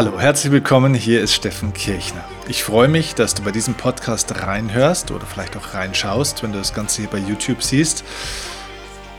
[0.00, 0.94] Hallo, herzlich willkommen.
[0.94, 2.24] Hier ist Steffen Kirchner.
[2.48, 6.58] Ich freue mich, dass du bei diesem Podcast reinhörst oder vielleicht auch reinschaust, wenn du
[6.58, 8.02] das Ganze hier bei YouTube siehst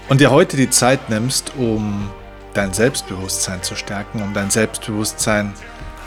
[0.09, 2.09] und dir heute die Zeit nimmst, um
[2.55, 5.53] dein Selbstbewusstsein zu stärken, um dein Selbstbewusstsein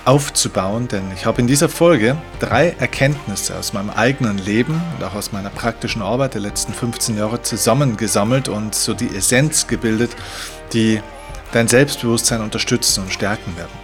[0.06, 0.88] aufzubauen.
[0.88, 5.30] Denn ich habe in dieser Folge drei Erkenntnisse aus meinem eigenen Leben und auch aus
[5.30, 10.16] meiner praktischen Arbeit der letzten 15 Jahre zusammengesammelt und so die Essenz gebildet,
[10.72, 11.00] die
[11.52, 13.83] dein Selbstbewusstsein unterstützen und stärken werden.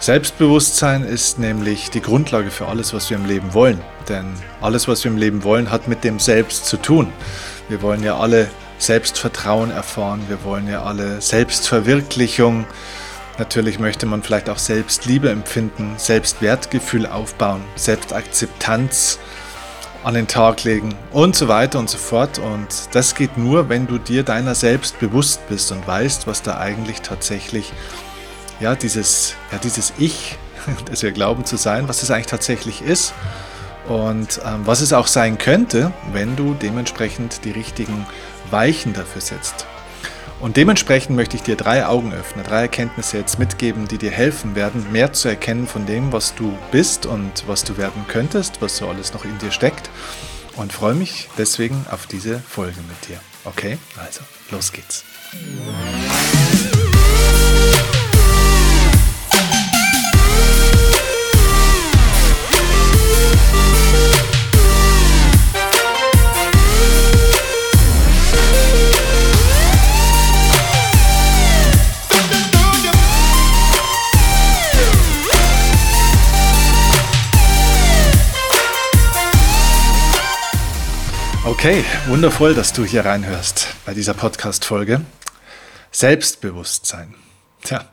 [0.00, 3.82] Selbstbewusstsein ist nämlich die Grundlage für alles, was wir im Leben wollen.
[4.08, 4.32] Denn
[4.62, 7.12] alles, was wir im Leben wollen, hat mit dem Selbst zu tun.
[7.68, 12.64] Wir wollen ja alle Selbstvertrauen erfahren, wir wollen ja alle Selbstverwirklichung.
[13.38, 19.18] Natürlich möchte man vielleicht auch Selbstliebe empfinden, Selbstwertgefühl aufbauen, Selbstakzeptanz
[20.02, 22.38] an den Tag legen und so weiter und so fort.
[22.38, 26.56] Und das geht nur, wenn du dir deiner selbst bewusst bist und weißt, was da
[26.56, 27.74] eigentlich tatsächlich
[28.60, 30.38] ja, dieses, ja, dieses Ich,
[30.84, 33.14] das wir glauben zu sein, was es eigentlich tatsächlich ist
[33.88, 38.06] und ähm, was es auch sein könnte, wenn du dementsprechend die richtigen
[38.50, 39.66] Weichen dafür setzt.
[40.40, 44.54] Und dementsprechend möchte ich dir drei Augen öffnen, drei Erkenntnisse jetzt mitgeben, die dir helfen
[44.54, 48.78] werden, mehr zu erkennen von dem, was du bist und was du werden könntest, was
[48.78, 49.90] so alles noch in dir steckt.
[50.56, 53.20] Und freue mich deswegen auf diese Folge mit dir.
[53.44, 55.04] Okay, also los geht's.
[81.62, 85.02] Okay, wundervoll, dass du hier reinhörst bei dieser Podcast-Folge.
[85.90, 87.14] Selbstbewusstsein.
[87.60, 87.84] Tja,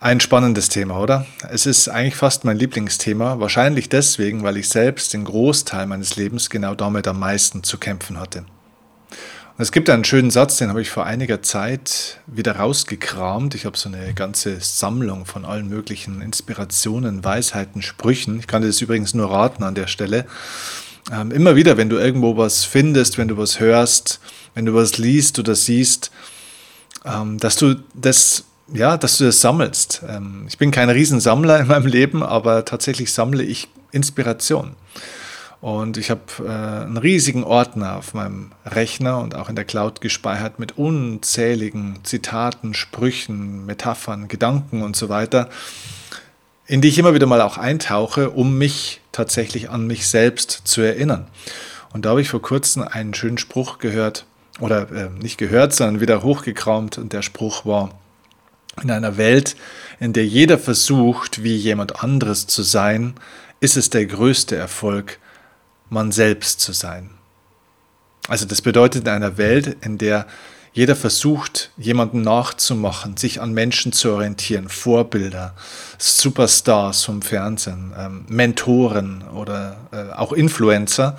[0.00, 1.24] ein spannendes Thema, oder?
[1.48, 6.50] Es ist eigentlich fast mein Lieblingsthema, wahrscheinlich deswegen, weil ich selbst den Großteil meines Lebens
[6.50, 8.40] genau damit am meisten zu kämpfen hatte.
[8.40, 13.54] Und es gibt einen schönen Satz, den habe ich vor einiger Zeit wieder rausgekramt.
[13.54, 18.40] Ich habe so eine ganze Sammlung von allen möglichen Inspirationen, Weisheiten, Sprüchen.
[18.40, 20.26] Ich kann dir das übrigens nur raten an der Stelle
[21.12, 24.20] ähm, immer wieder, wenn du irgendwo was findest, wenn du was hörst,
[24.54, 26.10] wenn du was liest oder siehst,
[27.04, 30.02] ähm, dass du das ja, dass du das sammelst.
[30.06, 34.76] Ähm, ich bin kein Riesensammler in meinem Leben, aber tatsächlich sammle ich Inspiration.
[35.60, 40.00] Und ich habe äh, einen riesigen Ordner auf meinem Rechner und auch in der Cloud
[40.00, 45.48] gespeichert mit unzähligen Zitaten, Sprüchen, Metaphern, Gedanken und so weiter
[46.68, 50.82] in die ich immer wieder mal auch eintauche, um mich tatsächlich an mich selbst zu
[50.82, 51.26] erinnern.
[51.92, 54.26] Und da habe ich vor kurzem einen schönen Spruch gehört,
[54.60, 56.98] oder äh, nicht gehört, sondern wieder hochgekraumt.
[56.98, 57.90] Und der Spruch war,
[58.82, 59.56] in einer Welt,
[59.98, 63.14] in der jeder versucht, wie jemand anderes zu sein,
[63.60, 65.18] ist es der größte Erfolg,
[65.90, 67.10] man selbst zu sein.
[68.28, 70.26] Also das bedeutet in einer Welt, in der
[70.72, 75.54] jeder versucht, jemanden nachzumachen, sich an Menschen zu orientieren, Vorbilder,
[75.98, 81.16] Superstars vom Fernsehen, ähm, Mentoren oder äh, auch Influencer.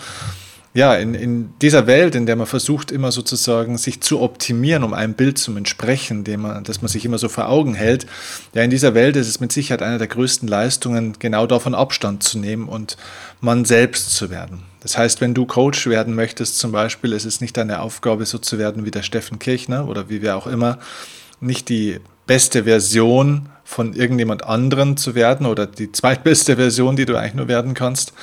[0.76, 4.94] Ja, in, in dieser Welt, in der man versucht, immer sozusagen sich zu optimieren, um
[4.94, 8.06] einem Bild zu entsprechen, dem man, das man sich immer so vor Augen hält,
[8.54, 12.22] ja, in dieser Welt ist es mit Sicherheit eine der größten Leistungen, genau davon Abstand
[12.22, 12.98] zu nehmen und
[13.42, 14.62] man selbst zu werden.
[14.82, 18.38] Das heißt, wenn du Coach werden möchtest, zum Beispiel, ist es nicht deine Aufgabe, so
[18.38, 20.78] zu werden wie der Steffen Kirchner oder wie wir auch immer,
[21.42, 27.16] nicht die beste Version von irgendjemand anderen zu werden oder die zweitbeste Version, die du
[27.16, 28.14] eigentlich nur werden kannst,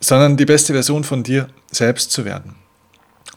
[0.00, 2.56] sondern die beste Version von dir selbst zu werden.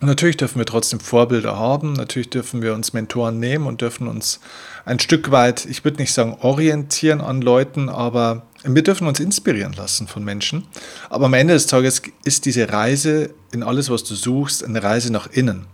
[0.01, 4.07] Und natürlich dürfen wir trotzdem Vorbilder haben, natürlich dürfen wir uns Mentoren nehmen und dürfen
[4.07, 4.39] uns
[4.85, 9.73] ein Stück weit, ich würde nicht sagen orientieren an Leuten, aber wir dürfen uns inspirieren
[9.73, 10.67] lassen von Menschen.
[11.09, 15.11] Aber am Ende des Tages ist diese Reise in alles, was du suchst, eine Reise
[15.11, 15.67] nach innen.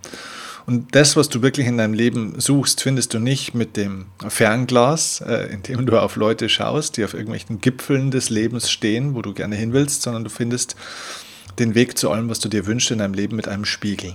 [0.66, 5.22] Und das, was du wirklich in deinem Leben suchst, findest du nicht mit dem Fernglas,
[5.22, 9.22] äh, in dem du auf Leute schaust, die auf irgendwelchen Gipfeln des Lebens stehen, wo
[9.22, 10.76] du gerne hin willst, sondern du findest
[11.58, 14.14] den Weg zu allem, was du dir wünschst in deinem Leben mit einem Spiegel.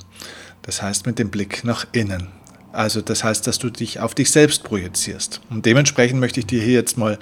[0.62, 2.28] Das heißt mit dem Blick nach innen.
[2.72, 5.40] Also das heißt, dass du dich auf dich selbst projizierst.
[5.50, 7.18] Und dementsprechend möchte ich dir hier jetzt mal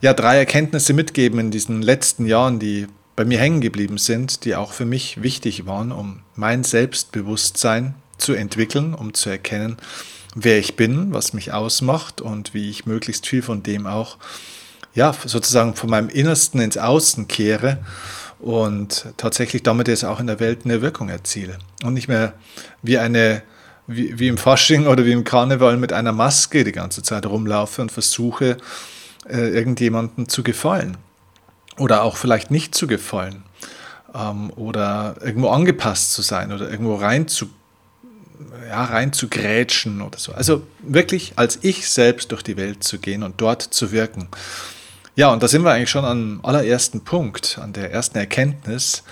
[0.00, 2.86] ja, drei Erkenntnisse mitgeben in diesen letzten Jahren, die
[3.16, 8.34] bei mir hängen geblieben sind, die auch für mich wichtig waren, um mein Selbstbewusstsein zu
[8.34, 9.76] entwickeln, um zu erkennen,
[10.34, 14.16] wer ich bin, was mich ausmacht und wie ich möglichst viel von dem auch
[14.94, 17.78] ja, sozusagen von meinem Innersten ins Außen kehre
[18.40, 22.32] und tatsächlich damit jetzt auch in der Welt eine Wirkung erziele und nicht mehr
[22.82, 23.42] wie eine
[23.90, 27.82] wie, wie im Fasching oder wie im Karneval mit einer Maske die ganze Zeit rumlaufe
[27.82, 28.56] und versuche,
[29.28, 30.96] äh, irgendjemandem zu gefallen.
[31.76, 33.42] Oder auch vielleicht nicht zu gefallen.
[34.14, 37.50] Ähm, oder irgendwo angepasst zu sein oder irgendwo rein zu,
[38.68, 40.32] ja, rein zu grätschen oder so.
[40.32, 44.28] Also wirklich als ich selbst durch die Welt zu gehen und dort zu wirken.
[45.16, 49.02] Ja, und da sind wir eigentlich schon am allerersten Punkt, an der ersten Erkenntnis,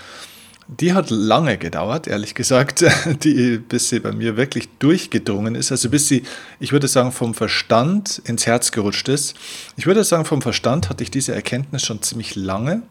[0.68, 2.84] die hat lange gedauert, ehrlich gesagt,
[3.24, 5.72] die, bis sie bei mir wirklich durchgedrungen ist.
[5.72, 6.22] Also bis sie,
[6.60, 9.34] ich würde sagen, vom Verstand ins Herz gerutscht ist.
[9.76, 12.82] Ich würde sagen, vom Verstand hatte ich diese Erkenntnis schon ziemlich lange.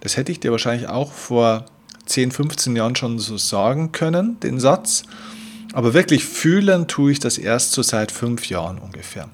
[0.00, 1.66] Das hätte ich dir wahrscheinlich auch vor
[2.06, 5.02] 10, 15 Jahren schon so sagen können, den Satz.
[5.72, 9.28] Aber wirklich fühlen tue ich das erst so seit fünf Jahren ungefähr.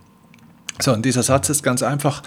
[0.80, 2.22] So, und dieser Satz ist ganz einfach.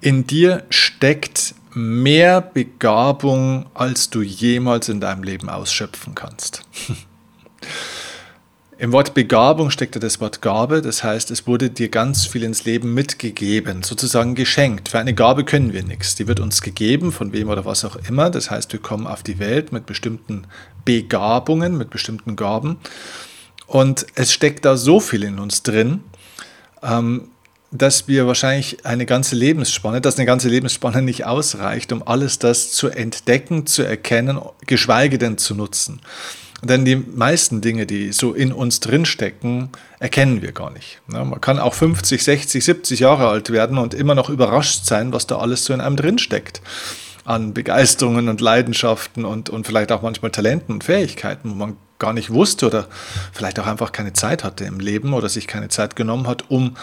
[0.00, 6.62] In dir steckt mehr Begabung, als du jemals in deinem Leben ausschöpfen kannst.
[8.76, 12.64] Im Wort Begabung steckt das Wort Gabe, das heißt, es wurde dir ganz viel ins
[12.64, 14.88] Leben mitgegeben, sozusagen geschenkt.
[14.88, 16.16] Für eine Gabe können wir nichts.
[16.16, 18.30] Die wird uns gegeben, von wem oder was auch immer.
[18.30, 20.48] Das heißt, wir kommen auf die Welt mit bestimmten
[20.84, 22.78] Begabungen, mit bestimmten Gaben.
[23.68, 26.00] Und es steckt da so viel in uns drin,
[26.82, 27.28] ähm,
[27.70, 32.72] dass wir wahrscheinlich eine ganze Lebensspanne, dass eine ganze Lebensspanne nicht ausreicht, um alles das
[32.72, 36.00] zu entdecken, zu erkennen, geschweige denn zu nutzen.
[36.64, 39.68] Denn die meisten Dinge, die so in uns drinstecken,
[39.98, 41.00] erkennen wir gar nicht.
[41.06, 45.26] Man kann auch 50, 60, 70 Jahre alt werden und immer noch überrascht sein, was
[45.26, 46.62] da alles so in einem drinsteckt.
[47.26, 52.12] An Begeisterungen und Leidenschaften und, und vielleicht auch manchmal Talenten und Fähigkeiten, wo man gar
[52.12, 52.86] nicht wusste oder
[53.32, 56.76] vielleicht auch einfach keine Zeit hatte im Leben oder sich keine Zeit genommen hat, um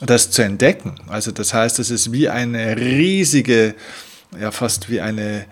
[0.00, 0.96] das zu entdecken.
[1.08, 3.74] Also das heißt, es ist wie eine riesige,
[4.38, 5.46] ja fast wie eine,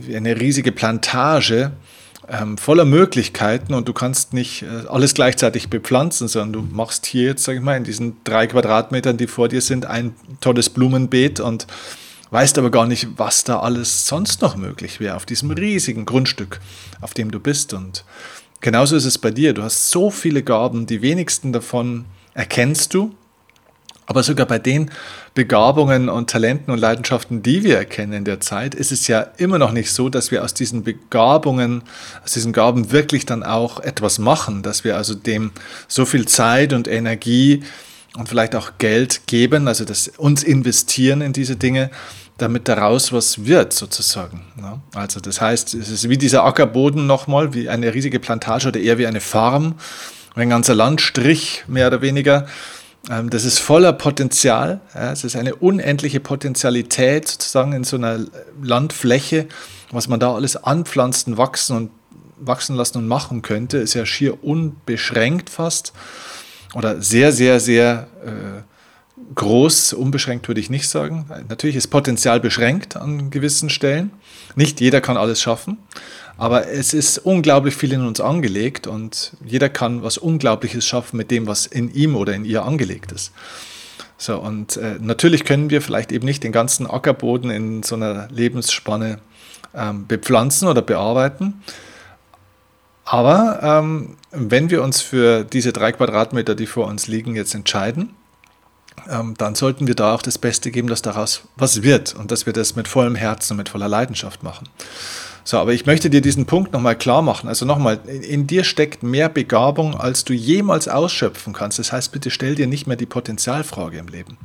[0.00, 1.72] wie eine riesige Plantage
[2.30, 7.24] ähm, voller Möglichkeiten und du kannst nicht äh, alles gleichzeitig bepflanzen, sondern du machst hier
[7.24, 11.40] jetzt, sage ich mal, in diesen drei Quadratmetern, die vor dir sind, ein tolles Blumenbeet
[11.40, 11.66] und
[12.30, 16.60] weißt aber gar nicht, was da alles sonst noch möglich wäre auf diesem riesigen Grundstück,
[17.00, 17.72] auf dem du bist.
[17.72, 18.04] Und
[18.60, 19.54] genauso ist es bei dir.
[19.54, 22.04] Du hast so viele Gaben, die wenigsten davon
[22.34, 23.14] erkennst du
[24.08, 24.90] aber sogar bei den
[25.34, 29.58] Begabungen und Talenten und Leidenschaften, die wir erkennen in der Zeit, ist es ja immer
[29.58, 31.82] noch nicht so, dass wir aus diesen Begabungen,
[32.24, 35.52] aus diesen Gaben wirklich dann auch etwas machen, dass wir also dem
[35.88, 37.62] so viel Zeit und Energie
[38.16, 41.90] und vielleicht auch Geld geben, also dass uns investieren in diese Dinge,
[42.38, 44.40] damit daraus was wird sozusagen.
[44.94, 48.96] Also das heißt, es ist wie dieser Ackerboden nochmal, wie eine riesige Plantage oder eher
[48.96, 49.74] wie eine Farm,
[50.34, 52.46] ein ganzer Landstrich mehr oder weniger
[53.04, 54.80] das ist voller Potenzial.
[54.92, 58.20] Es ist eine unendliche Potenzialität sozusagen in so einer
[58.62, 59.46] Landfläche,
[59.90, 61.90] was man da alles anpflanzen, wachsen und
[62.40, 65.92] wachsen lassen und machen könnte, ist ja schier unbeschränkt fast
[66.74, 68.62] oder sehr, sehr, sehr äh,
[69.34, 69.94] groß.
[69.94, 71.26] Unbeschränkt würde ich nicht sagen.
[71.48, 74.10] Natürlich ist Potenzial beschränkt an gewissen Stellen.
[74.54, 75.78] Nicht jeder kann alles schaffen.
[76.38, 81.32] Aber es ist unglaublich viel in uns angelegt und jeder kann was Unglaubliches schaffen mit
[81.32, 83.32] dem, was in ihm oder in ihr angelegt ist.
[84.16, 88.28] So, und äh, natürlich können wir vielleicht eben nicht den ganzen Ackerboden in so einer
[88.30, 89.18] Lebensspanne
[89.74, 91.62] ähm, bepflanzen oder bearbeiten.
[93.04, 98.14] Aber ähm, wenn wir uns für diese drei Quadratmeter, die vor uns liegen, jetzt entscheiden,
[99.08, 102.46] ähm, dann sollten wir da auch das Beste geben, dass daraus was wird und dass
[102.46, 104.68] wir das mit vollem Herzen, mit voller Leidenschaft machen.
[105.48, 107.48] So, aber ich möchte dir diesen Punkt nochmal klar machen.
[107.48, 111.78] Also nochmal, in, in dir steckt mehr Begabung, als du jemals ausschöpfen kannst.
[111.78, 114.36] Das heißt, bitte stell dir nicht mehr die Potenzialfrage im Leben.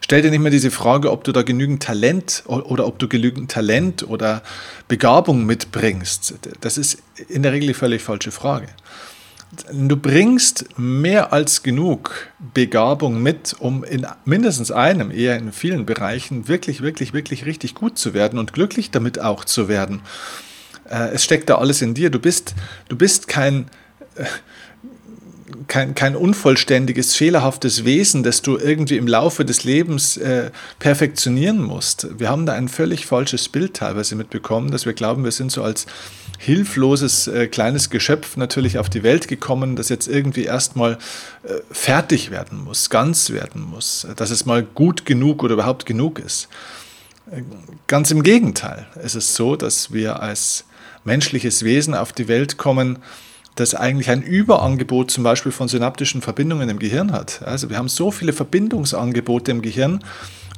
[0.00, 3.52] Stell dir nicht mehr diese Frage, ob du da genügend Talent oder ob du genügend
[3.52, 4.42] Talent oder
[4.88, 6.34] Begabung mitbringst.
[6.60, 8.66] Das ist in der Regel die völlig falsche Frage.
[9.72, 16.48] Du bringst mehr als genug Begabung mit, um in mindestens einem, eher in vielen Bereichen
[16.48, 20.02] wirklich, wirklich, wirklich richtig gut zu werden und glücklich damit auch zu werden.
[20.90, 22.10] Äh, es steckt da alles in dir.
[22.10, 22.54] Du bist,
[22.88, 23.66] du bist kein,
[24.16, 24.24] äh,
[25.68, 32.08] kein, kein unvollständiges, fehlerhaftes Wesen, das du irgendwie im Laufe des Lebens äh, perfektionieren musst.
[32.18, 35.62] Wir haben da ein völlig falsches Bild teilweise mitbekommen, dass wir glauben, wir sind so
[35.62, 35.86] als
[36.38, 40.98] hilfloses äh, kleines Geschöpf natürlich auf die Welt gekommen, das jetzt irgendwie erstmal
[41.44, 46.18] äh, fertig werden muss, ganz werden muss, dass es mal gut genug oder überhaupt genug
[46.18, 46.48] ist.
[47.30, 47.42] Äh,
[47.86, 48.86] ganz im Gegenteil.
[49.02, 50.64] Es ist so, dass wir als
[51.04, 52.98] menschliches Wesen auf die Welt kommen,
[53.54, 57.42] das eigentlich ein Überangebot zum Beispiel von synaptischen Verbindungen im Gehirn hat.
[57.42, 60.04] Also wir haben so viele Verbindungsangebote im Gehirn,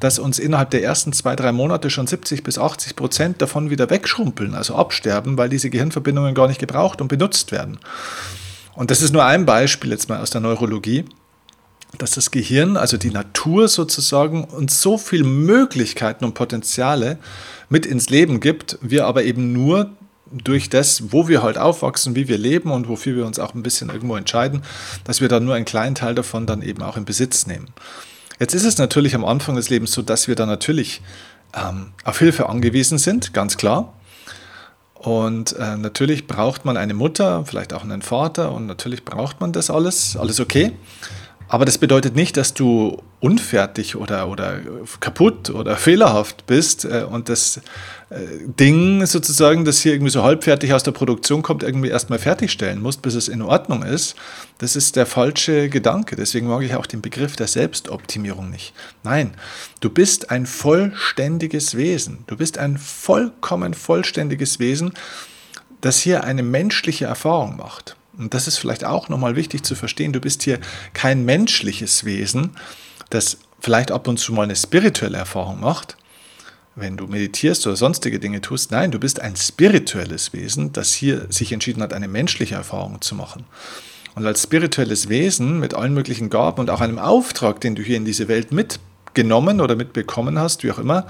[0.01, 3.91] dass uns innerhalb der ersten zwei, drei Monate schon 70 bis 80 Prozent davon wieder
[3.91, 7.79] wegschrumpeln, also absterben, weil diese Gehirnverbindungen gar nicht gebraucht und benutzt werden.
[8.75, 11.05] Und das ist nur ein Beispiel jetzt mal aus der Neurologie,
[11.97, 17.19] dass das Gehirn, also die Natur sozusagen, uns so viele Möglichkeiten und Potenziale
[17.69, 19.91] mit ins Leben gibt, wir aber eben nur
[20.31, 23.63] durch das, wo wir halt aufwachsen, wie wir leben und wofür wir uns auch ein
[23.63, 24.63] bisschen irgendwo entscheiden,
[25.05, 27.69] dass wir dann nur einen kleinen Teil davon dann eben auch in Besitz nehmen.
[28.39, 31.03] Jetzt ist es natürlich am Anfang des Lebens so, dass wir da natürlich
[31.55, 33.93] ähm, auf Hilfe angewiesen sind, ganz klar.
[34.95, 39.53] Und äh, natürlich braucht man eine Mutter, vielleicht auch einen Vater und natürlich braucht man
[39.53, 40.73] das alles, alles okay.
[41.49, 44.61] Aber das bedeutet nicht, dass du unfertig oder, oder
[45.01, 47.59] kaputt oder fehlerhaft bist äh, und das
[48.11, 52.81] äh, Ding sozusagen, das hier irgendwie so halbfertig aus der Produktion kommt, irgendwie erstmal fertigstellen
[52.81, 54.15] musst, bis es in Ordnung ist.
[54.59, 56.15] Das ist der falsche Gedanke.
[56.15, 58.73] Deswegen mag ich auch den Begriff der Selbstoptimierung nicht.
[59.03, 59.35] Nein,
[59.81, 62.25] du bist ein vollständiges Wesen.
[62.29, 64.93] Du bist ein vollkommen vollständiges Wesen,
[65.81, 70.13] das hier eine menschliche Erfahrung macht und das ist vielleicht auch nochmal wichtig zu verstehen,
[70.13, 70.59] du bist hier
[70.93, 72.51] kein menschliches Wesen,
[73.11, 75.97] das vielleicht ab und zu mal eine spirituelle Erfahrung macht,
[76.77, 78.71] wenn du meditierst oder sonstige Dinge tust.
[78.71, 83.15] Nein, du bist ein spirituelles Wesen, das hier sich entschieden hat, eine menschliche Erfahrung zu
[83.15, 83.45] machen.
[84.15, 87.97] Und als spirituelles Wesen mit allen möglichen Gaben und auch einem Auftrag, den du hier
[87.97, 91.07] in diese Welt mitgenommen oder mitbekommen hast, wie auch immer,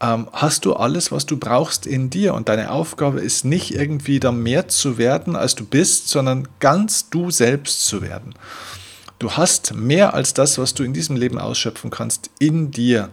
[0.00, 2.34] ähm, hast du alles, was du brauchst in dir.
[2.34, 7.10] Und deine Aufgabe ist nicht irgendwie da mehr zu werden, als du bist, sondern ganz
[7.10, 8.34] du selbst zu werden.
[9.18, 13.10] Du hast mehr als das, was du in diesem Leben ausschöpfen kannst, in dir.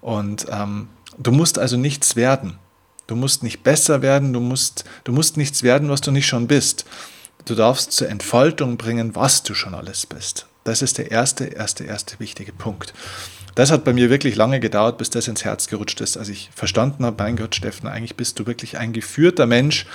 [0.00, 2.58] Und ähm, du musst also nichts werden.
[3.06, 6.46] Du musst nicht besser werden, du musst, du musst nichts werden, was du nicht schon
[6.46, 6.86] bist.
[7.44, 10.46] Du darfst zur Entfaltung bringen, was du schon alles bist.
[10.64, 12.94] Das ist der erste, erste, erste wichtige Punkt
[13.54, 16.50] das hat bei mir wirklich lange gedauert, bis das ins Herz gerutscht ist, als ich
[16.54, 19.86] verstanden habe, mein Gott, Steffen, eigentlich bist du wirklich ein geführter Mensch.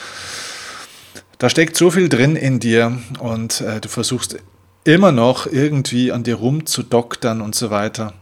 [1.40, 4.38] Da steckt so viel drin in dir und äh, du versuchst
[4.88, 8.14] immer noch irgendwie an dir rumzudoktern und so weiter.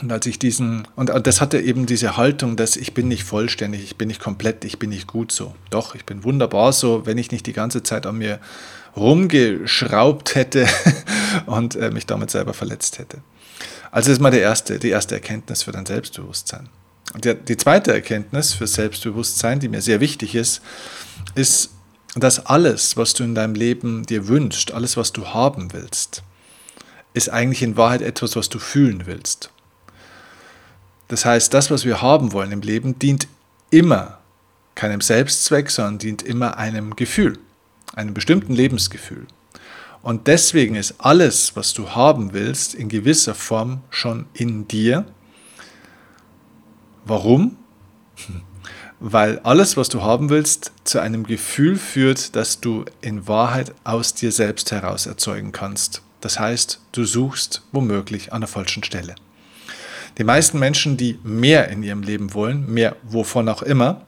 [0.00, 3.82] Und als ich diesen, und das hatte eben diese Haltung, dass ich bin nicht vollständig,
[3.82, 5.54] ich bin nicht komplett, ich bin nicht gut so.
[5.70, 8.38] Doch, ich bin wunderbar so, wenn ich nicht die ganze Zeit an mir
[8.96, 10.66] rumgeschraubt hätte
[11.46, 13.18] und äh, mich damit selber verletzt hätte.
[13.90, 16.68] Also das ist mal der erste, die erste Erkenntnis für dein Selbstbewusstsein.
[17.12, 20.62] Und die, die zweite Erkenntnis für Selbstbewusstsein, die mir sehr wichtig ist,
[21.34, 21.70] ist,
[22.14, 26.22] dass alles, was du in deinem Leben dir wünschst, alles, was du haben willst,
[27.14, 29.50] ist eigentlich in Wahrheit etwas, was du fühlen willst.
[31.08, 33.28] Das heißt, das, was wir haben wollen im Leben, dient
[33.70, 34.18] immer
[34.74, 37.38] keinem Selbstzweck, sondern dient immer einem Gefühl,
[37.94, 39.26] einem bestimmten Lebensgefühl.
[40.02, 45.04] Und deswegen ist alles, was du haben willst, in gewisser Form schon in dir.
[47.04, 47.56] Warum?
[49.04, 54.14] Weil alles, was du haben willst, zu einem Gefühl führt, das du in Wahrheit aus
[54.14, 56.02] dir selbst heraus erzeugen kannst.
[56.20, 59.16] Das heißt, du suchst womöglich an der falschen Stelle.
[60.18, 64.02] Die meisten Menschen, die mehr in ihrem Leben wollen, mehr wovon auch immer,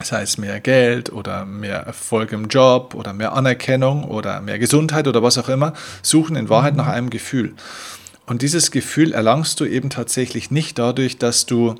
[0.00, 5.08] sei es mehr Geld oder mehr Erfolg im Job oder mehr Anerkennung oder mehr Gesundheit
[5.08, 7.54] oder was auch immer, suchen in Wahrheit nach einem Gefühl.
[8.26, 11.74] Und dieses Gefühl erlangst du eben tatsächlich nicht dadurch, dass du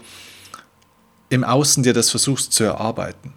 [1.35, 3.33] im Außen dir das versuchst zu erarbeiten.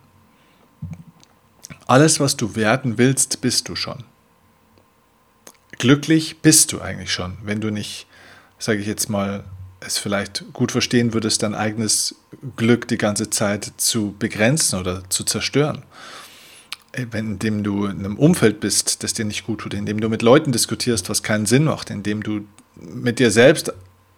[1.87, 4.03] Alles, was du werden willst, bist du schon.
[5.71, 8.07] Glücklich bist du eigentlich schon, wenn du nicht,
[8.59, 9.43] sage ich jetzt mal,
[9.79, 12.15] es vielleicht gut verstehen würdest, dein eigenes
[12.55, 15.83] Glück die ganze Zeit zu begrenzen oder zu zerstören.
[16.91, 20.21] Äh, indem du in einem Umfeld bist, das dir nicht gut tut, indem du mit
[20.21, 22.41] Leuten diskutierst, was keinen Sinn macht, indem du
[22.75, 23.73] mit dir selbst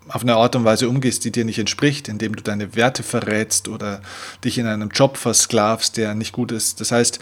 [0.09, 3.67] auf eine Art und Weise umgehst, die dir nicht entspricht, indem du deine Werte verrätst
[3.67, 4.01] oder
[4.43, 6.81] dich in einem Job versklavst, der nicht gut ist.
[6.81, 7.19] Das heißt,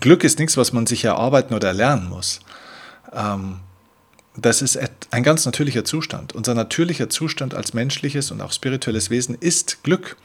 [0.00, 2.40] Glück ist nichts, was man sich erarbeiten oder erlernen muss.
[3.12, 3.60] Ähm,
[4.36, 4.78] das ist
[5.10, 6.34] ein ganz natürlicher Zustand.
[6.34, 10.16] Unser natürlicher Zustand als menschliches und auch spirituelles Wesen ist Glück.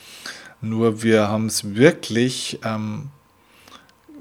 [0.62, 3.10] Nur wir haben es wirklich ähm,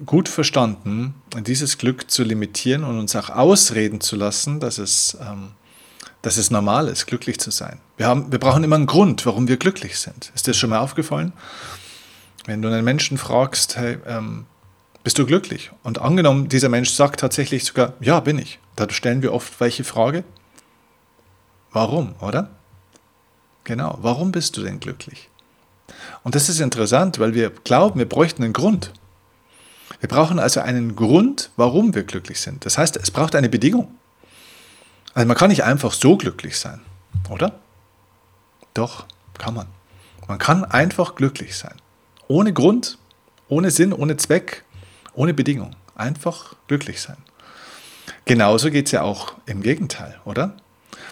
[0.07, 1.15] gut verstanden,
[1.47, 5.49] dieses Glück zu limitieren und uns auch ausreden zu lassen, dass es, ähm,
[6.23, 7.79] dass es normal ist, glücklich zu sein.
[7.97, 10.33] Wir, haben, wir brauchen immer einen Grund, warum wir glücklich sind.
[10.35, 11.33] Ist dir das schon mal aufgefallen?
[12.47, 14.47] Wenn du einen Menschen fragst, hey, ähm,
[15.03, 15.71] bist du glücklich?
[15.83, 18.59] Und angenommen, dieser Mensch sagt tatsächlich sogar, ja, bin ich.
[18.77, 20.25] Da stellen wir oft welche Frage?
[21.73, 22.51] Warum, oder?
[23.65, 25.29] Genau, warum bist du denn glücklich?
[26.23, 28.93] Und das ist interessant, weil wir glauben, wir bräuchten einen Grund.
[30.01, 32.65] Wir brauchen also einen Grund, warum wir glücklich sind.
[32.65, 33.95] Das heißt, es braucht eine Bedingung.
[35.15, 36.81] Also man kann nicht einfach so glücklich sein,
[37.29, 37.59] oder?
[38.75, 39.07] Doch,
[39.39, 39.67] kann man.
[40.29, 41.75] Man kann einfach glücklich sein.
[42.29, 42.99] Ohne Grund,
[43.49, 44.65] ohne Sinn, ohne Zweck,
[45.15, 45.75] ohne Bedingung.
[45.97, 47.17] Einfach glücklich sein.
[48.25, 50.55] Genauso geht es ja auch im Gegenteil, oder?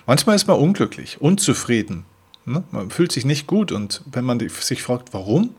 [0.06, 2.04] Manchmal ist man unglücklich, unzufrieden.
[2.44, 2.62] Ne?
[2.70, 5.54] Man fühlt sich nicht gut und wenn man sich fragt, warum,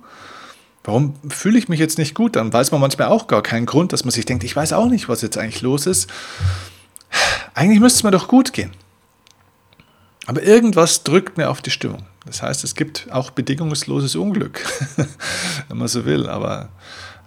[0.84, 3.94] warum fühle ich mich jetzt nicht gut, dann weiß man manchmal auch gar keinen Grund,
[3.94, 6.10] dass man sich denkt, ich weiß auch nicht, was jetzt eigentlich los ist.
[7.60, 8.72] Eigentlich müsste es mir doch gut gehen.
[10.28, 12.06] Aber irgendwas drückt mir auf die Stimmung.
[12.26, 14.64] Das heißt, es gibt auch bedingungsloses Unglück,
[15.68, 16.30] wenn man so will.
[16.30, 16.70] Aber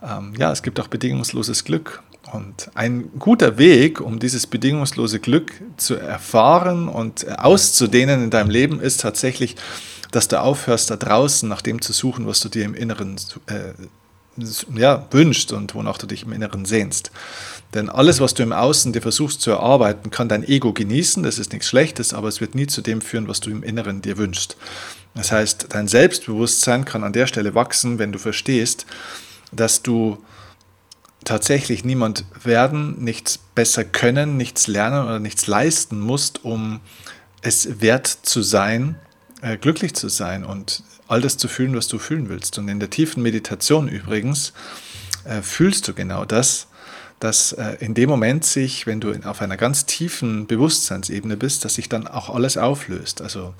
[0.03, 2.03] ähm, ja, es gibt auch bedingungsloses Glück.
[2.33, 8.81] Und ein guter Weg, um dieses bedingungslose Glück zu erfahren und auszudehnen in deinem Leben,
[8.81, 9.57] ist tatsächlich,
[10.13, 13.17] dass du aufhörst, da draußen nach dem zu suchen, was du dir im Inneren
[13.49, 13.75] äh,
[14.75, 17.11] ja, wünschst und wonach du dich im Inneren sehnst.
[17.75, 21.39] Denn alles, was du im Außen dir versuchst zu erarbeiten, kann dein Ego genießen, das
[21.39, 24.19] ist nichts Schlechtes, aber es wird nie zu dem führen, was du im Inneren dir
[24.19, 24.57] wünschst.
[25.15, 28.87] Das heißt, dein Selbstbewusstsein kann an der Stelle wachsen, wenn du verstehst,
[29.53, 30.19] dass du
[31.25, 36.81] tatsächlich niemand werden, nichts besser können, nichts lernen oder nichts leisten musst, um
[37.43, 38.97] es wert zu sein,
[39.41, 42.59] äh, glücklich zu sein und all das zu fühlen, was du fühlen willst.
[42.59, 44.53] Und in der tiefen Meditation übrigens
[45.25, 46.69] äh, fühlst du genau das,
[47.23, 51.75] dass äh, in dem Moment sich, wenn du auf einer ganz tiefen Bewusstseinsebene bist, dass
[51.75, 53.23] sich dann auch alles auflöst.
[53.23, 53.55] Also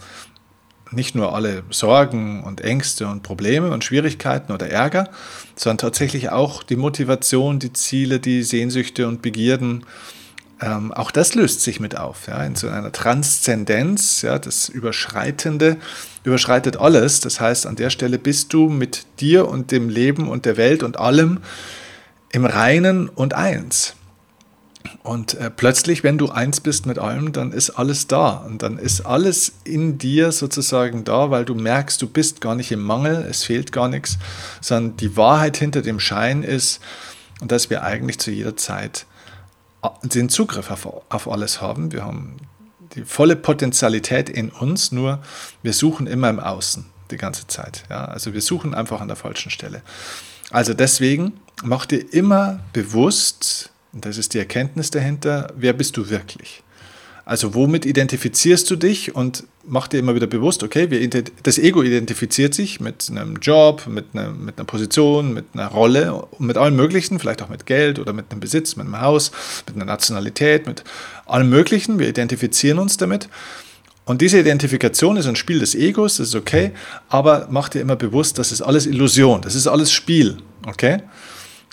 [0.91, 5.11] nicht nur alle Sorgen und Ängste und Probleme und Schwierigkeiten oder Ärger,
[5.55, 9.87] sondern tatsächlich auch die Motivation, die Ziele, die Sehnsüchte und Begierden.
[10.61, 12.27] Ähm, auch das löst sich mit auf.
[12.27, 15.77] Ja, in so einer Transzendenz, ja, das Überschreitende
[16.25, 17.21] überschreitet alles.
[17.21, 20.83] Das heißt, an der Stelle bist du mit dir und dem Leben und der Welt
[20.83, 21.39] und allem
[22.33, 23.95] im Reinen und eins.
[25.03, 28.31] Und äh, plötzlich, wenn du eins bist mit allem, dann ist alles da.
[28.31, 32.73] Und dann ist alles in dir sozusagen da, weil du merkst, du bist gar nicht
[32.73, 34.19] im Mangel, es fehlt gar nichts,
[34.61, 36.81] sondern die Wahrheit hinter dem Schein ist,
[37.41, 39.07] dass wir eigentlich zu jeder Zeit
[39.83, 41.93] äh, den Zugriff auf, auf alles haben.
[41.93, 42.37] Wir haben
[42.95, 45.21] die volle Potenzialität in uns, nur
[45.63, 47.85] wir suchen immer im Außen die ganze Zeit.
[47.91, 48.05] Ja?
[48.05, 49.83] Also wir suchen einfach an der falschen Stelle.
[50.51, 56.11] Also deswegen mach dir immer bewusst, und das ist die Erkenntnis dahinter, wer bist du
[56.11, 56.63] wirklich?
[57.25, 61.09] Also womit identifizierst du dich und mach dir immer wieder bewusst, okay, wir,
[61.45, 66.27] das Ego identifiziert sich mit einem Job, mit einer, mit einer Position, mit einer Rolle,
[66.39, 69.31] mit allem Möglichen, vielleicht auch mit Geld oder mit einem Besitz, mit einem Haus,
[69.69, 70.83] mit einer Nationalität, mit
[71.27, 72.01] allem Möglichen.
[72.01, 73.29] Wir identifizieren uns damit.
[74.05, 76.73] Und diese Identifikation ist ein Spiel des Egos, das ist okay,
[77.09, 81.03] aber mach dir immer bewusst, das ist alles Illusion, das ist alles Spiel, okay?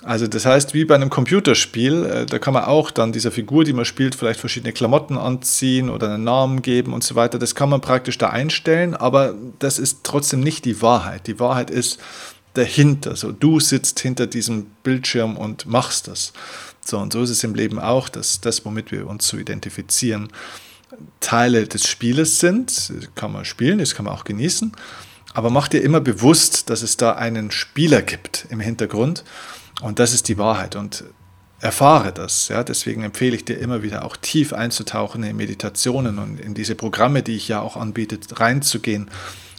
[0.02, 3.64] Also das heißt, wie bei einem Computerspiel, äh, da kann man auch dann dieser Figur,
[3.64, 7.38] die man spielt, vielleicht verschiedene Klamotten anziehen oder einen Namen geben und so weiter.
[7.38, 11.26] Das kann man praktisch da einstellen, aber das ist trotzdem nicht die Wahrheit.
[11.26, 11.98] Die Wahrheit ist
[12.54, 13.14] dahinter.
[13.14, 16.32] So, du sitzt hinter diesem Bildschirm und machst das.
[16.82, 20.28] So, und so ist es im Leben auch, dass das, womit wir uns zu identifizieren,
[21.20, 22.90] Teile des Spieles sind.
[22.90, 24.72] Das kann man spielen, das kann man auch genießen.
[25.34, 29.24] Aber mach dir immer bewusst, dass es da einen Spieler gibt im Hintergrund
[29.82, 31.04] und das ist die Wahrheit und
[31.60, 32.48] erfahre das.
[32.48, 32.64] Ja?
[32.64, 37.22] Deswegen empfehle ich dir immer wieder auch tief einzutauchen in Meditationen und in diese Programme,
[37.22, 39.10] die ich ja auch anbiete, reinzugehen,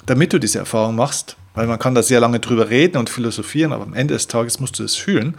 [0.05, 1.37] damit du diese Erfahrung machst.
[1.53, 4.59] Weil man kann da sehr lange drüber reden und philosophieren, aber am Ende des Tages
[4.59, 5.35] musst du es fühlen.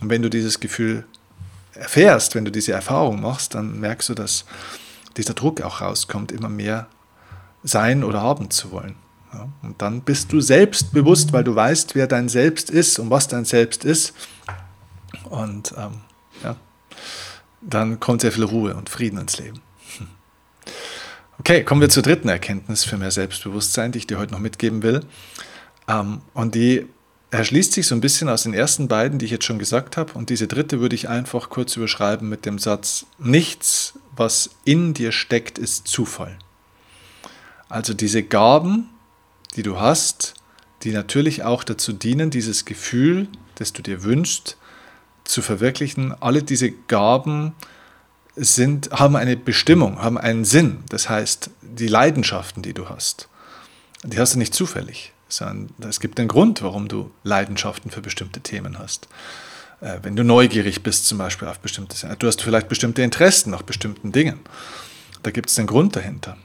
[0.00, 1.04] Und wenn du dieses Gefühl
[1.74, 4.46] erfährst, wenn du diese Erfahrung machst, dann merkst du, dass
[5.18, 6.86] dieser Druck auch rauskommt, immer mehr
[7.62, 8.96] sein oder haben zu wollen.
[9.32, 13.28] Ja, und dann bist du selbstbewusst, weil du weißt, wer dein Selbst ist und was
[13.28, 14.14] dein Selbst ist.
[15.30, 16.02] Und ähm,
[16.42, 16.56] ja,
[17.60, 19.60] dann kommt sehr viel Ruhe und Frieden ins Leben.
[21.38, 24.84] Okay, kommen wir zur dritten Erkenntnis für mehr Selbstbewusstsein, die ich dir heute noch mitgeben
[24.84, 25.00] will.
[25.88, 26.86] Ähm, und die
[27.32, 30.12] erschließt sich so ein bisschen aus den ersten beiden, die ich jetzt schon gesagt habe.
[30.12, 35.10] Und diese dritte würde ich einfach kurz überschreiben mit dem Satz, nichts, was in dir
[35.10, 36.38] steckt, ist Zufall.
[37.68, 38.90] Also diese Gaben,
[39.56, 40.34] die du hast,
[40.82, 44.56] die natürlich auch dazu dienen, dieses Gefühl, das du dir wünschst,
[45.24, 46.14] zu verwirklichen.
[46.20, 47.54] Alle diese Gaben
[48.34, 50.82] sind, haben eine Bestimmung, haben einen Sinn.
[50.88, 53.28] Das heißt, die Leidenschaften, die du hast,
[54.02, 58.40] die hast du nicht zufällig, sondern es gibt einen Grund, warum du Leidenschaften für bestimmte
[58.40, 59.06] Themen hast.
[59.80, 63.62] Äh, wenn du neugierig bist zum Beispiel auf bestimmte du hast vielleicht bestimmte Interessen nach
[63.62, 64.40] bestimmten Dingen.
[65.22, 66.36] Da gibt es einen Grund dahinter.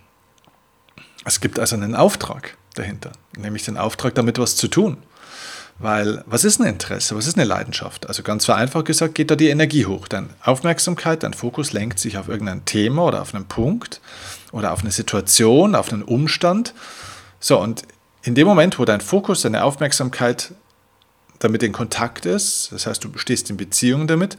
[1.26, 4.98] Es gibt also einen Auftrag dahinter, nämlich den Auftrag, damit was zu tun.
[5.80, 8.08] Weil was ist ein Interesse, was ist eine Leidenschaft?
[8.08, 10.08] Also ganz vereinfacht gesagt geht da die Energie hoch.
[10.08, 14.02] Deine Aufmerksamkeit, dein Fokus lenkt sich auf irgendein Thema oder auf einen Punkt
[14.52, 16.74] oder auf eine Situation, auf einen Umstand.
[17.40, 17.84] So, und
[18.24, 20.52] in dem Moment, wo dein Fokus, deine Aufmerksamkeit
[21.40, 24.38] damit in Kontakt ist, das heißt, du stehst in Beziehung damit,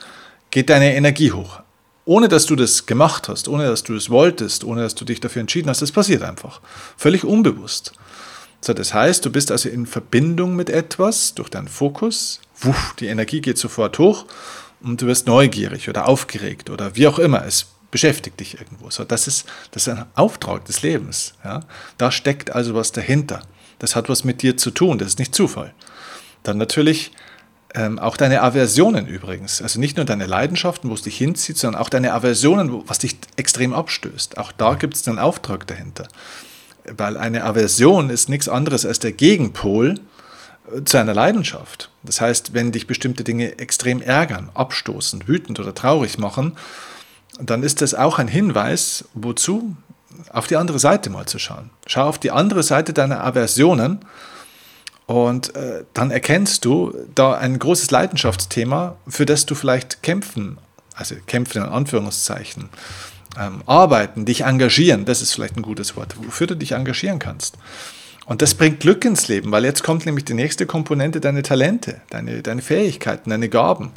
[0.51, 1.61] geht deine Energie hoch.
[2.05, 5.21] Ohne dass du das gemacht hast, ohne dass du es wolltest, ohne dass du dich
[5.21, 6.61] dafür entschieden hast, das passiert einfach.
[6.97, 7.93] Völlig unbewusst.
[8.61, 12.41] So, das heißt, du bist also in Verbindung mit etwas durch deinen Fokus.
[12.61, 14.27] Wuff, die Energie geht sofort hoch
[14.81, 17.45] und du wirst neugierig oder aufgeregt oder wie auch immer.
[17.45, 18.91] Es beschäftigt dich irgendwo.
[18.91, 21.35] So, das, ist, das ist ein Auftrag des Lebens.
[21.45, 21.61] Ja?
[21.97, 23.43] Da steckt also was dahinter.
[23.79, 25.73] Das hat was mit dir zu tun, das ist nicht Zufall.
[26.43, 27.13] Dann natürlich
[27.75, 29.63] ähm, auch deine Aversionen übrigens.
[29.63, 33.17] Also nicht nur deine Leidenschaften, wo es dich hinzieht, sondern auch deine Aversionen, was dich
[33.37, 34.39] extrem abstößt.
[34.39, 36.09] Auch da gibt es einen Auftrag dahinter.
[36.97, 39.95] Weil eine Aversion ist nichts anderes als der Gegenpol
[40.75, 41.91] äh, zu einer Leidenschaft.
[42.03, 46.57] Das heißt, wenn dich bestimmte Dinge extrem ärgern, abstoßen, wütend oder traurig machen,
[47.41, 49.77] dann ist das auch ein Hinweis, wozu?
[50.31, 51.71] Auf die andere Seite mal zu schauen.
[51.87, 54.01] Schau auf die andere Seite deiner Aversionen
[55.07, 60.59] und äh, dann erkennst du da ein großes Leidenschaftsthema, für das du vielleicht kämpfen,
[60.95, 62.69] also kämpfen in Anführungszeichen,
[63.39, 67.57] ähm, arbeiten, dich engagieren, das ist vielleicht ein gutes Wort, wofür du dich engagieren kannst.
[68.27, 72.03] Und das bringt Glück ins Leben, weil jetzt kommt nämlich die nächste Komponente, deine Talente,
[72.11, 73.93] deine, deine Fähigkeiten, deine Gaben.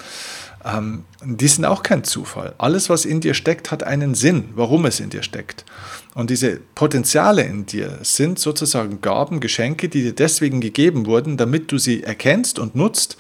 [0.63, 2.54] Ähm, die sind auch kein Zufall.
[2.58, 5.65] Alles, was in dir steckt, hat einen Sinn, warum es in dir steckt.
[6.13, 11.71] Und diese Potenziale in dir sind sozusagen Gaben, Geschenke, die dir deswegen gegeben wurden, damit
[11.71, 13.17] du sie erkennst und nutzt,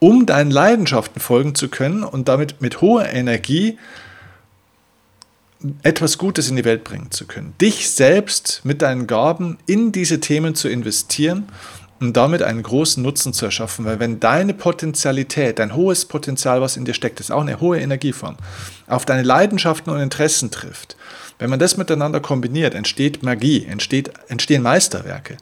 [0.00, 3.78] um deinen Leidenschaften folgen zu können und damit mit hoher Energie
[5.82, 7.54] etwas Gutes in die Welt bringen zu können.
[7.60, 11.48] Dich selbst mit deinen Gaben in diese Themen zu investieren
[12.00, 13.84] und damit einen großen Nutzen zu erschaffen.
[13.84, 17.78] Weil wenn deine Potenzialität, dein hohes Potenzial, was in dir steckt, ist auch eine hohe
[17.78, 18.36] Energieform,
[18.86, 20.96] auf deine Leidenschaften und Interessen trifft,
[21.38, 25.36] wenn man das miteinander kombiniert, entsteht Magie, entsteht, entstehen Meisterwerke.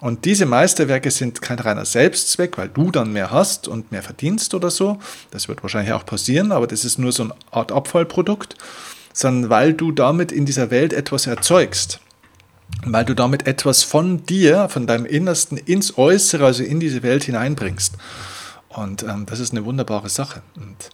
[0.00, 4.52] Und diese Meisterwerke sind kein reiner Selbstzweck, weil du dann mehr hast und mehr verdienst
[4.52, 4.98] oder so.
[5.30, 8.56] Das wird wahrscheinlich auch passieren, aber das ist nur so eine Art Abfallprodukt,
[9.14, 12.00] sondern weil du damit in dieser Welt etwas erzeugst
[12.86, 17.24] weil du damit etwas von dir, von deinem Innersten ins Äußere, also in diese Welt
[17.24, 17.94] hineinbringst.
[18.68, 20.42] Und ähm, das ist eine wunderbare Sache.
[20.56, 20.90] Und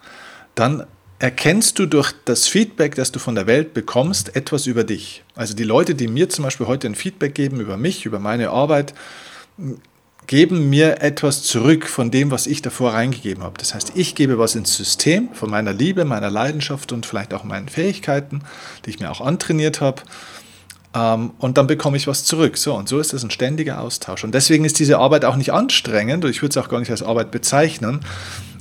[0.54, 0.86] dann
[1.18, 5.22] erkennst du durch das Feedback, das du von der Welt bekommst, etwas über dich.
[5.34, 8.50] Also die Leute, die mir zum Beispiel heute ein Feedback geben über mich, über meine
[8.50, 8.94] Arbeit,
[10.30, 13.58] geben mir etwas zurück von dem, was ich davor reingegeben habe.
[13.58, 17.42] Das heißt, ich gebe was ins System von meiner Liebe, meiner Leidenschaft und vielleicht auch
[17.42, 18.42] meinen Fähigkeiten,
[18.86, 20.02] die ich mir auch antrainiert habe.
[20.94, 22.58] Ähm, und dann bekomme ich was zurück.
[22.58, 24.22] So, und so ist es ein ständiger Austausch.
[24.22, 26.92] Und deswegen ist diese Arbeit auch nicht anstrengend, und ich würde es auch gar nicht
[26.92, 27.98] als Arbeit bezeichnen.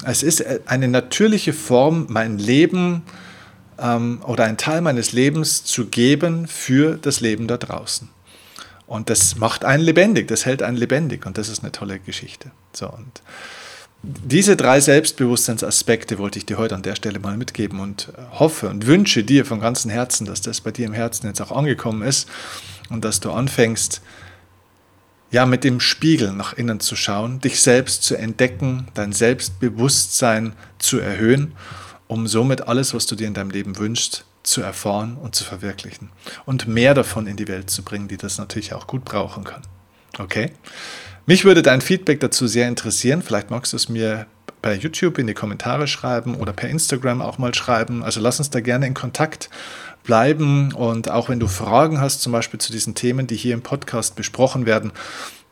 [0.03, 3.03] Es ist äh, eine natürliche Form, mein Leben
[3.79, 8.09] ähm, oder einen Teil meines Lebens zu geben für das Leben da draußen.
[8.89, 12.49] Und das macht einen lebendig, das hält einen lebendig und das ist eine tolle Geschichte.
[12.73, 13.21] So, und
[14.01, 18.87] diese drei Selbstbewusstseinsaspekte wollte ich dir heute an der Stelle mal mitgeben und hoffe und
[18.87, 22.27] wünsche dir von ganzem Herzen, dass das bei dir im Herzen jetzt auch angekommen ist
[22.89, 24.01] und dass du anfängst,
[25.29, 30.97] ja, mit dem Spiegel nach innen zu schauen, dich selbst zu entdecken, dein Selbstbewusstsein zu
[30.97, 31.51] erhöhen,
[32.07, 36.09] um somit alles, was du dir in deinem Leben wünschst, zu erfahren und zu verwirklichen
[36.45, 39.61] und mehr davon in die Welt zu bringen, die das natürlich auch gut brauchen kann.
[40.17, 40.51] Okay?
[41.25, 43.21] Mich würde dein Feedback dazu sehr interessieren.
[43.21, 44.25] Vielleicht magst du es mir
[44.61, 48.03] bei YouTube in die Kommentare schreiben oder per Instagram auch mal schreiben.
[48.03, 49.49] Also lass uns da gerne in Kontakt
[50.03, 50.73] bleiben.
[50.73, 54.15] Und auch wenn du Fragen hast, zum Beispiel zu diesen Themen, die hier im Podcast
[54.15, 54.91] besprochen werden,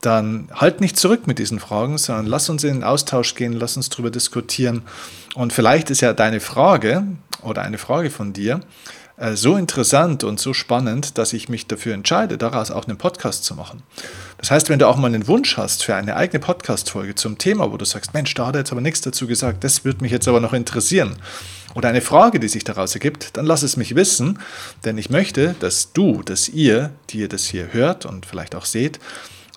[0.02, 3.78] dann halt nicht zurück mit diesen Fragen, sondern lass uns in den Austausch gehen, lass
[3.78, 4.84] uns darüber diskutieren.
[5.36, 7.04] Und vielleicht ist ja deine Frage
[7.42, 8.62] oder eine Frage von dir
[9.18, 13.44] äh, so interessant und so spannend, dass ich mich dafür entscheide, daraus auch einen Podcast
[13.44, 13.82] zu machen.
[14.38, 17.72] Das heißt, wenn du auch mal einen Wunsch hast für eine eigene Podcast-Folge zum Thema,
[17.72, 20.12] wo du sagst, Mensch, da hat er jetzt aber nichts dazu gesagt, das würde mich
[20.12, 21.16] jetzt aber noch interessieren,
[21.74, 24.40] oder eine Frage, die sich daraus ergibt, dann lass es mich wissen,
[24.86, 28.66] denn ich möchte, dass du, dass ihr, die ihr das hier hört und vielleicht auch
[28.66, 29.00] seht,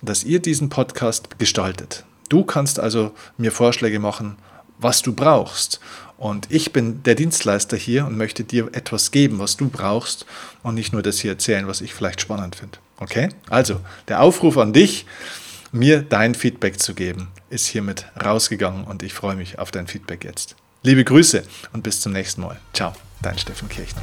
[0.03, 2.03] dass ihr diesen Podcast gestaltet.
[2.29, 4.37] Du kannst also mir Vorschläge machen,
[4.81, 5.79] was du brauchst.
[6.17, 10.25] Und ich bin der Dienstleister hier und möchte dir etwas geben, was du brauchst
[10.61, 12.77] und nicht nur das hier erzählen, was ich vielleicht spannend finde.
[12.99, 13.29] Okay?
[13.49, 15.05] Also, der Aufruf an dich,
[15.71, 20.23] mir dein Feedback zu geben, ist hiermit rausgegangen und ich freue mich auf dein Feedback
[20.23, 20.55] jetzt.
[20.83, 22.59] Liebe Grüße und bis zum nächsten Mal.
[22.73, 24.01] Ciao, dein Steffen Kirchner.